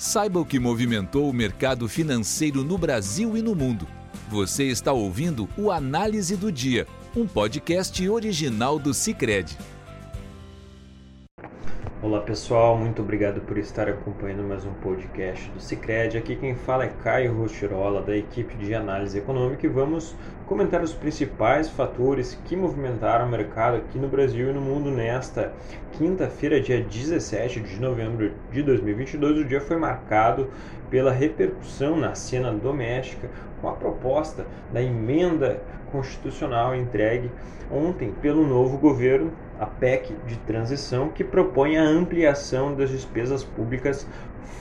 Saiba 0.00 0.40
o 0.40 0.46
que 0.46 0.58
movimentou 0.58 1.28
o 1.28 1.32
mercado 1.32 1.86
financeiro 1.86 2.64
no 2.64 2.78
Brasil 2.78 3.36
e 3.36 3.42
no 3.42 3.54
mundo. 3.54 3.86
Você 4.30 4.64
está 4.64 4.94
ouvindo 4.94 5.46
o 5.58 5.70
Análise 5.70 6.36
do 6.36 6.50
Dia, 6.50 6.86
um 7.14 7.26
podcast 7.26 8.08
original 8.08 8.78
do 8.78 8.94
Cicred. 8.94 9.58
Olá 12.02 12.20
pessoal, 12.20 12.78
muito 12.78 13.02
obrigado 13.02 13.42
por 13.42 13.58
estar 13.58 13.86
acompanhando 13.86 14.42
mais 14.42 14.64
um 14.64 14.72
podcast 14.72 15.50
do 15.50 15.60
Cicred. 15.60 16.16
Aqui 16.16 16.34
quem 16.34 16.54
fala 16.54 16.84
é 16.84 16.92
Caio 17.04 17.34
Rochirola, 17.34 18.00
da 18.00 18.16
equipe 18.16 18.56
de 18.56 18.74
análise 18.74 19.18
econômica, 19.18 19.66
e 19.66 19.68
vamos 19.68 20.16
comentar 20.46 20.82
os 20.82 20.94
principais 20.94 21.68
fatores 21.68 22.40
que 22.46 22.56
movimentaram 22.56 23.26
o 23.26 23.30
mercado 23.30 23.76
aqui 23.76 23.98
no 23.98 24.08
Brasil 24.08 24.48
e 24.48 24.52
no 24.54 24.62
mundo 24.62 24.90
nesta 24.90 25.52
quinta-feira, 25.92 26.58
dia 26.58 26.80
17 26.80 27.60
de 27.60 27.78
novembro 27.78 28.32
de 28.50 28.62
2022. 28.62 29.40
O 29.40 29.44
dia 29.44 29.60
foi 29.60 29.76
marcado 29.76 30.48
pela 30.88 31.12
repercussão 31.12 31.98
na 31.98 32.14
cena 32.14 32.50
doméstica 32.50 33.28
com 33.60 33.68
a 33.68 33.72
proposta 33.72 34.46
da 34.72 34.82
emenda 34.82 35.60
constitucional 35.92 36.74
entregue 36.74 37.30
ontem 37.70 38.10
pelo 38.22 38.46
novo 38.46 38.78
governo, 38.78 39.30
a 39.60 39.66
PEC 39.66 40.14
de 40.26 40.36
transição, 40.38 41.10
que 41.10 41.22
propõe 41.22 41.76
a 41.76 41.82
ampliação 41.82 42.74
das 42.74 42.88
despesas 42.88 43.44
públicas 43.44 44.08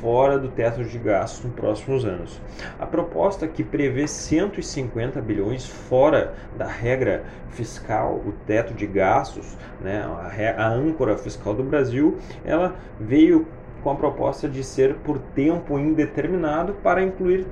fora 0.00 0.38
do 0.38 0.48
teto 0.48 0.82
de 0.82 0.98
gastos 0.98 1.44
nos 1.44 1.54
próximos 1.54 2.04
anos. 2.04 2.40
A 2.78 2.86
proposta 2.86 3.46
que 3.46 3.62
prevê 3.62 4.08
150 4.08 5.20
bilhões 5.20 5.66
fora 5.66 6.34
da 6.56 6.66
regra 6.66 7.24
fiscal, 7.50 8.14
o 8.26 8.32
teto 8.46 8.74
de 8.74 8.86
gastos, 8.86 9.56
né, 9.80 10.02
a, 10.02 10.64
a 10.64 10.68
âncora 10.68 11.16
fiscal 11.16 11.54
do 11.54 11.62
Brasil, 11.62 12.18
ela 12.44 12.74
veio 12.98 13.46
com 13.82 13.90
a 13.90 13.94
proposta 13.94 14.48
de 14.48 14.64
ser 14.64 14.94
por 14.96 15.18
tempo 15.18 15.78
indeterminado 15.78 16.72
para 16.82 17.02
incluir 17.02 17.46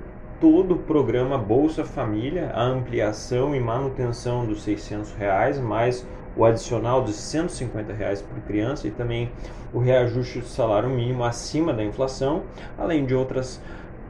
todo 0.45 0.75
o 0.75 0.79
programa 0.79 1.39
Bolsa 1.39 1.87
Família, 1.87 2.51
a 2.53 2.63
ampliação 2.63 3.55
e 3.57 3.61
manutenção 3.61 4.45
dos 4.45 4.63
600 4.63 5.13
reais, 5.13 5.59
mais 5.59 6.07
o 6.37 6.45
adicional 6.45 7.03
de 7.03 7.15
150 7.15 7.95
reais 7.95 8.21
por 8.21 8.39
criança 8.43 8.87
e 8.87 8.91
também 8.91 9.33
o 9.73 9.79
reajuste 9.79 10.41
do 10.41 10.47
salário 10.47 10.91
mínimo 10.91 11.25
acima 11.25 11.73
da 11.73 11.83
inflação, 11.83 12.43
além 12.77 13.07
de 13.07 13.15
outras 13.15 13.59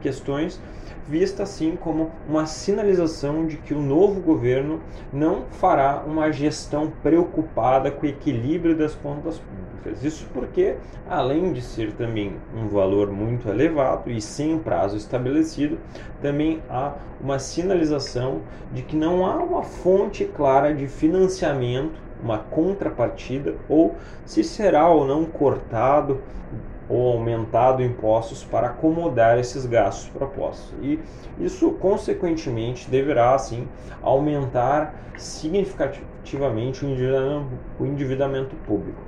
questões, 0.01 0.59
vista 1.07 1.43
assim 1.43 1.77
como 1.77 2.11
uma 2.27 2.45
sinalização 2.45 3.47
de 3.47 3.55
que 3.55 3.73
o 3.73 3.81
novo 3.81 4.19
governo 4.19 4.81
não 5.13 5.43
fará 5.51 6.03
uma 6.05 6.33
gestão 6.33 6.91
preocupada 7.01 7.89
com 7.89 8.05
o 8.05 8.09
equilíbrio 8.09 8.75
das 8.75 8.93
contas 8.93 9.37
públicas. 9.37 9.64
Isso 10.03 10.27
porque, 10.33 10.75
além 11.09 11.53
de 11.53 11.61
ser 11.61 11.93
também 11.93 12.35
um 12.55 12.67
valor 12.67 13.11
muito 13.11 13.49
elevado 13.49 14.09
e 14.09 14.19
sem 14.21 14.57
prazo 14.57 14.97
estabelecido, 14.97 15.77
também 16.21 16.61
há 16.69 16.93
uma 17.21 17.39
sinalização 17.39 18.41
de 18.71 18.81
que 18.81 18.95
não 18.95 19.25
há 19.25 19.35
uma 19.35 19.63
fonte 19.63 20.25
clara 20.25 20.73
de 20.73 20.87
financiamento 20.87 22.05
uma 22.21 22.39
contrapartida 22.39 23.55
ou 23.69 23.95
se 24.25 24.43
será 24.43 24.89
ou 24.89 25.05
não 25.05 25.25
cortado 25.25 26.21
ou 26.87 27.13
aumentado 27.13 27.83
impostos 27.83 28.43
para 28.43 28.67
acomodar 28.67 29.39
esses 29.39 29.65
gastos 29.65 30.09
propostos. 30.09 30.73
E 30.81 30.99
isso, 31.39 31.71
consequentemente, 31.71 32.89
deverá, 32.89 33.33
assim, 33.33 33.67
aumentar 34.01 34.93
significativamente 35.17 36.85
o 36.85 37.85
endividamento 37.85 38.55
público. 38.57 39.01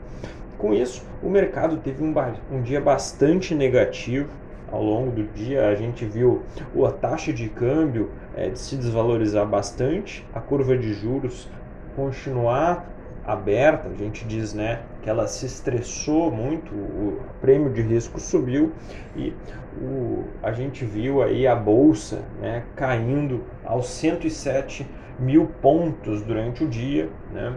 Com 0.57 0.73
isso, 0.73 1.05
o 1.21 1.29
mercado 1.29 1.77
teve 1.77 2.03
um, 2.03 2.13
um 2.51 2.61
dia 2.61 2.81
bastante 2.81 3.53
negativo. 3.53 4.29
Ao 4.69 4.83
longo 4.83 5.11
do 5.11 5.23
dia, 5.23 5.69
a 5.69 5.75
gente 5.75 6.03
viu 6.03 6.43
a 6.85 6.91
taxa 6.91 7.31
de 7.31 7.47
câmbio 7.47 8.09
é, 8.35 8.51
se 8.53 8.75
desvalorizar 8.75 9.45
bastante, 9.45 10.25
a 10.33 10.41
curva 10.41 10.77
de 10.77 10.93
juros 10.93 11.47
continuar 11.95 12.85
aberta, 13.27 13.89
a 13.89 13.93
gente 13.93 14.25
diz 14.25 14.53
né, 14.53 14.79
que 15.03 15.09
ela 15.09 15.27
se 15.27 15.45
estressou 15.45 16.31
muito, 16.31 16.73
o 16.73 17.19
prêmio 17.41 17.73
de 17.73 17.81
risco 17.81 18.21
subiu 18.21 18.71
e 19.17 19.33
o, 19.81 20.23
a 20.41 20.53
gente 20.53 20.85
viu 20.85 21.21
aí 21.21 21.45
a 21.45 21.53
bolsa 21.53 22.21
né, 22.41 22.63
caindo 22.73 23.43
aos 23.65 23.89
107 23.89 24.87
mil 25.19 25.47
pontos 25.61 26.21
durante 26.21 26.63
o 26.63 26.67
dia. 26.67 27.09
Né? 27.33 27.53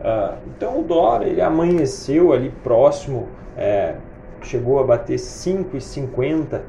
Uh, 0.00 0.38
então 0.48 0.80
o 0.80 0.82
dólar 0.82 1.22
ele 1.22 1.40
amanheceu 1.40 2.32
ali 2.32 2.50
próximo, 2.64 3.28
é, 3.56 3.94
chegou 4.42 4.80
a 4.80 4.84
bater 4.84 5.16
5,50 5.16 6.62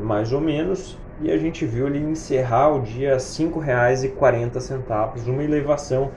mais 0.00 0.32
ou 0.32 0.40
menos, 0.40 0.98
e 1.20 1.30
a 1.30 1.36
gente 1.36 1.66
viu 1.66 1.88
ele 1.88 1.98
encerrar 1.98 2.74
o 2.74 2.80
dia 2.80 3.10
a 3.10 3.14
R$ 3.14 3.20
5,40, 3.20 5.28
uma 5.28 5.44
elevação 5.44 6.10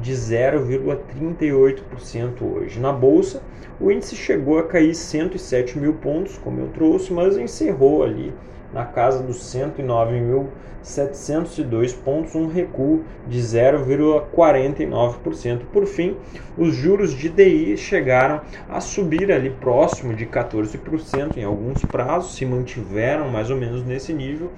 de 0.00 0.12
0,38% 0.12 2.42
hoje. 2.42 2.78
Na 2.78 2.92
bolsa, 2.92 3.42
o 3.80 3.90
índice 3.90 4.14
chegou 4.16 4.58
a 4.58 4.64
cair 4.64 4.94
107 4.94 5.78
mil 5.78 5.94
pontos, 5.94 6.36
como 6.38 6.60
eu 6.60 6.68
trouxe, 6.68 7.12
mas 7.12 7.36
encerrou 7.36 8.02
ali 8.02 8.32
na 8.72 8.84
casa 8.84 9.22
dos 9.22 9.38
109.702 9.54 11.94
pontos, 11.96 12.34
um 12.34 12.48
recuo 12.48 13.04
de 13.26 13.38
0,49%. 13.40 15.60
Por 15.72 15.86
fim, 15.86 16.16
os 16.58 16.74
juros 16.74 17.12
de 17.12 17.28
DI 17.28 17.76
chegaram 17.76 18.40
a 18.68 18.80
subir 18.80 19.30
ali 19.32 19.50
próximo 19.50 20.14
de 20.14 20.26
14% 20.26 21.36
em 21.36 21.44
alguns 21.44 21.84
prazos, 21.84 22.34
se 22.34 22.44
mantiveram 22.44 23.30
mais 23.30 23.48
ou 23.50 23.56
menos 23.56 23.84
nesse 23.84 24.12
nível, 24.12 24.50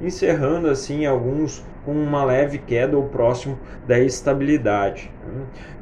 encerrando 0.00 0.68
assim 0.68 1.06
alguns 1.06 1.64
com 1.88 1.94
uma 1.94 2.22
leve 2.22 2.58
queda 2.58 2.98
ou 2.98 3.04
próximo 3.04 3.58
da 3.86 3.98
estabilidade. 3.98 5.10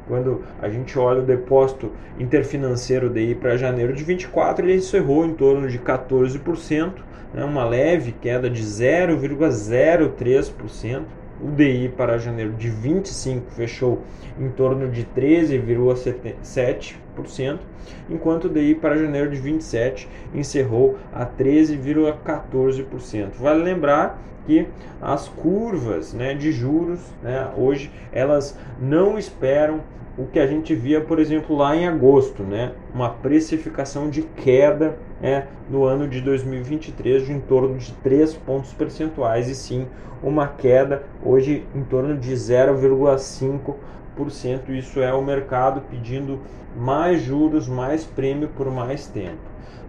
Quando 0.07 0.41
a 0.61 0.69
gente 0.69 0.97
olha 0.97 1.19
o 1.19 1.25
depósito 1.25 1.91
interfinanceiro 2.17 3.09
DI 3.09 3.35
para 3.35 3.57
janeiro 3.57 3.91
de 3.91 4.05
24, 4.05 4.65
ele 4.65 4.75
encerrou 4.75 5.25
em 5.25 5.33
torno 5.33 5.67
de 5.67 5.77
14%, 5.77 6.93
né, 7.33 7.43
uma 7.43 7.65
leve 7.65 8.13
queda 8.13 8.49
de 8.49 8.63
0,03%. 8.63 11.01
O 11.39 11.51
DI 11.51 11.93
para 11.95 12.17
janeiro 12.17 12.53
de 12.53 12.67
25 12.69 13.51
fechou 13.51 14.01
em 14.39 14.49
torno 14.49 14.89
de 14.89 15.05
13,7%, 15.05 17.59
enquanto 18.09 18.45
o 18.45 18.49
DI 18.49 18.73
para 18.75 18.97
janeiro 18.97 19.29
de 19.29 19.39
27 19.39 20.09
encerrou 20.33 20.97
a 21.13 21.23
13,14%. 21.25 23.33
Vale 23.39 23.63
lembrar 23.63 24.19
que 24.47 24.67
as 25.01 25.27
curvas 25.27 26.13
né, 26.13 26.33
de 26.33 26.51
juros 26.51 27.01
né, 27.21 27.51
hoje 27.55 27.91
elas 28.11 28.57
não 28.79 29.19
esperam 29.19 29.81
o 30.17 30.25
que 30.25 30.39
a 30.39 30.47
gente 30.47 30.73
via, 30.73 30.99
por 30.99 31.19
exemplo, 31.19 31.55
lá 31.55 31.75
em 31.75 31.87
agosto, 31.87 32.41
né? 32.41 32.71
uma 32.93 33.09
precificação 33.09 34.09
de 34.09 34.23
queda 34.23 34.97
né, 35.21 35.47
no 35.69 35.83
ano 35.83 36.07
de 36.07 36.21
2023 36.21 37.25
de 37.25 37.33
em 37.33 37.39
torno 37.39 37.77
de 37.77 37.91
3 37.93 38.33
pontos 38.35 38.73
percentuais, 38.73 39.49
e 39.49 39.55
sim 39.55 39.87
uma 40.21 40.47
queda 40.47 41.03
hoje 41.23 41.65
em 41.75 41.83
torno 41.83 42.15
de 42.17 42.33
0,5%. 42.33 44.69
Isso 44.69 44.99
é 44.99 45.13
o 45.13 45.21
mercado 45.21 45.81
pedindo 45.89 46.39
mais 46.75 47.21
juros, 47.21 47.67
mais 47.67 48.03
prêmio 48.03 48.49
por 48.49 48.71
mais 48.71 49.05
tempo. 49.07 49.37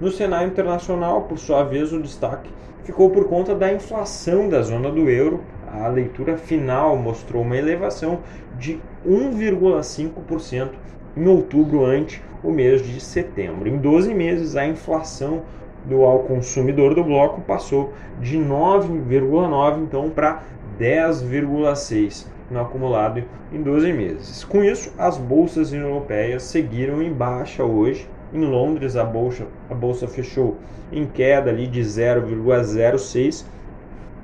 No 0.00 0.10
cenário 0.10 0.48
internacional, 0.48 1.22
por 1.22 1.38
sua 1.38 1.64
vez, 1.64 1.92
o 1.92 2.00
destaque 2.00 2.50
ficou 2.84 3.10
por 3.10 3.26
conta 3.26 3.54
da 3.54 3.72
inflação 3.72 4.48
da 4.48 4.62
zona 4.62 4.90
do 4.90 5.10
euro. 5.10 5.40
A 5.66 5.88
leitura 5.88 6.36
final 6.36 6.96
mostrou 6.96 7.42
uma 7.42 7.56
elevação 7.56 8.20
de 8.58 8.80
1,5% 9.06 10.70
em 11.18 11.26
outubro 11.26 11.84
ante 11.84 12.22
o 12.42 12.50
mês 12.50 12.86
de 12.86 13.00
setembro. 13.00 13.68
Em 13.68 13.76
12 13.76 14.14
meses, 14.14 14.56
a 14.56 14.66
inflação 14.66 15.42
do 15.84 16.04
ao 16.04 16.20
consumidor 16.20 16.94
do 16.94 17.02
bloco 17.02 17.40
passou 17.40 17.92
de 18.20 18.38
9,9 18.38 19.82
então 19.82 20.10
para 20.10 20.42
10,6 20.78 22.26
no 22.50 22.60
acumulado 22.60 23.24
em 23.52 23.60
12 23.62 23.92
meses. 23.92 24.44
Com 24.44 24.62
isso, 24.62 24.92
as 24.96 25.18
bolsas 25.18 25.72
europeias 25.72 26.44
seguiram 26.44 27.02
em 27.02 27.12
baixa 27.12 27.64
hoje, 27.64 28.08
em 28.32 28.44
Londres, 28.44 28.96
a 28.96 29.04
bolsa, 29.04 29.46
a 29.70 29.74
bolsa 29.74 30.06
fechou 30.06 30.56
em 30.92 31.06
queda 31.06 31.50
ali 31.50 31.66
de 31.66 31.80
0,06. 31.80 33.44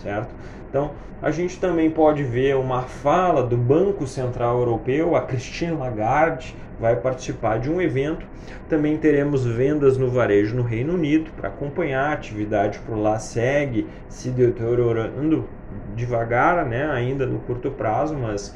certo? 0.06 0.30
Então, 0.70 0.92
a 1.20 1.32
gente 1.32 1.60
também 1.60 1.90
pode 1.90 2.24
ver 2.24 2.56
uma 2.56 2.84
fala 2.84 3.42
do 3.42 3.58
Banco 3.58 4.06
Central 4.06 4.60
Europeu, 4.60 5.16
a 5.16 5.22
Christine 5.22 5.72
Lagarde 5.72 6.56
vai 6.80 6.96
participar 6.96 7.58
de 7.58 7.72
um 7.72 7.82
evento. 7.82 8.28
Também 8.70 8.98
teremos 8.98 9.46
vendas 9.46 9.98
no 9.98 10.10
varejo 10.10 10.56
no 10.56 10.62
Reino 10.62 10.94
Unido 10.94 11.32
para 11.36 11.50
acompanhar 11.50 12.10
a 12.10 12.14
atividade 12.14 12.78
por 12.80 12.96
lá 12.96 13.18
segue 13.18 13.88
se 14.08 14.30
deteriorando 14.30 15.46
devagar, 15.96 16.64
né, 16.66 16.86
ainda 16.92 17.26
no 17.26 17.40
curto 17.40 17.72
prazo, 17.72 18.16
mas 18.16 18.56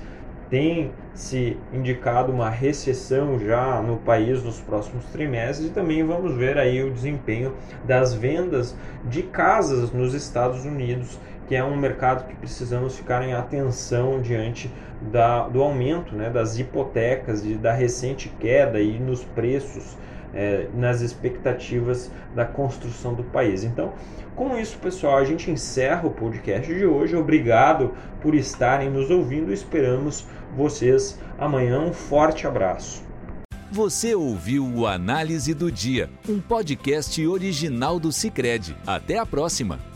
tem 0.50 0.92
se 1.14 1.58
indicado 1.72 2.32
uma 2.32 2.50
recessão 2.50 3.40
já 3.40 3.82
no 3.82 3.98
país 3.98 4.44
nos 4.44 4.60
próximos 4.60 5.06
trimestres 5.06 5.70
e 5.70 5.72
também 5.72 6.04
vamos 6.04 6.36
ver 6.36 6.58
aí 6.58 6.84
o 6.84 6.92
desempenho 6.92 7.54
das 7.86 8.14
vendas 8.14 8.76
de 9.06 9.24
casas 9.24 9.92
nos 9.92 10.14
Estados 10.14 10.66
Unidos, 10.66 11.20
que 11.50 11.56
é 11.56 11.64
um 11.64 11.76
mercado 11.76 12.28
que 12.28 12.36
precisamos 12.36 12.96
ficar 12.96 13.28
em 13.28 13.34
atenção 13.34 14.22
diante 14.22 14.72
da, 15.02 15.48
do 15.48 15.64
aumento 15.64 16.16
né, 16.16 16.30
das 16.30 16.60
hipotecas 16.60 17.44
e 17.44 17.56
da 17.56 17.74
recente 17.74 18.32
queda 18.40 18.78
aí 18.78 19.00
nos 19.00 19.24
preços 19.24 19.98
é, 20.32 20.68
nas 20.76 21.02
expectativas 21.02 22.12
da 22.36 22.46
construção 22.46 23.16
do 23.16 23.24
país. 23.24 23.64
Então, 23.64 23.94
com 24.36 24.56
isso, 24.60 24.78
pessoal, 24.78 25.18
a 25.18 25.26
gente 25.26 25.50
encerra 25.50 26.06
o 26.06 26.12
podcast 26.12 26.72
de 26.72 26.86
hoje. 26.86 27.16
Obrigado 27.16 27.96
por 28.22 28.36
estarem 28.36 28.92
nos 28.92 29.10
ouvindo. 29.10 29.52
Esperamos 29.52 30.28
vocês 30.56 31.20
amanhã. 31.40 31.80
Um 31.80 31.92
forte 31.92 32.46
abraço. 32.46 33.02
Você 33.72 34.14
ouviu 34.14 34.68
o 34.68 34.86
Análise 34.86 35.56
do 35.56 35.72
Dia, 35.72 36.12
um 36.28 36.40
podcast 36.40 37.26
original 37.26 38.00
do 38.00 38.12
Cicred. 38.12 38.78
Até 38.86 39.18
a 39.18 39.26
próxima! 39.26 39.89